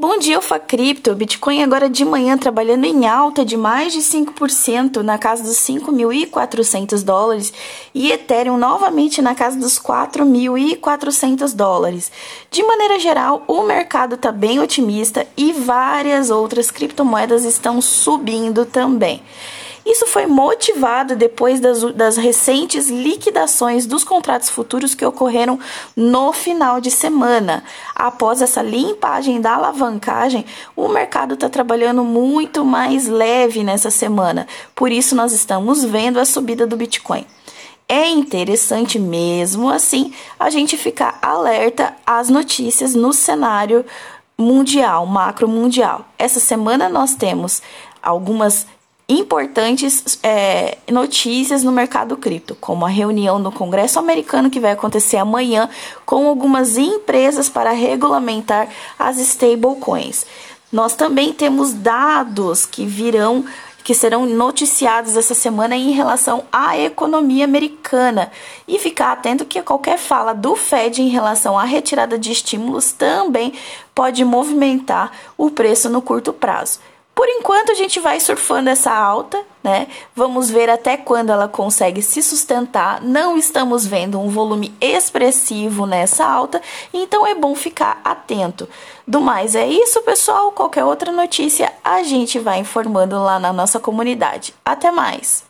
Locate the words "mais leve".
32.64-33.64